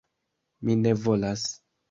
Mi 0.71 0.77
ne 0.79 0.95
volas! 1.03 1.47